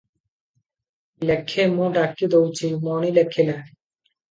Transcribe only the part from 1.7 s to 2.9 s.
ମୁଁ ଡାକି ଦଉଚି"-